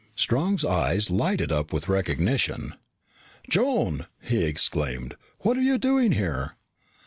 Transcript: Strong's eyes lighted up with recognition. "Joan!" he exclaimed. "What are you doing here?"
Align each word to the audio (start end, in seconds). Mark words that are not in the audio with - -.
Strong's 0.15 0.65
eyes 0.65 1.11
lighted 1.11 1.51
up 1.51 1.71
with 1.71 1.87
recognition. 1.87 2.73
"Joan!" 3.47 4.07
he 4.19 4.43
exclaimed. 4.45 5.15
"What 5.41 5.59
are 5.59 5.61
you 5.61 5.77
doing 5.77 6.13
here?" 6.13 6.55